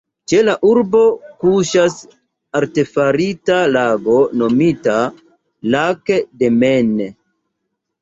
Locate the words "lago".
3.77-4.19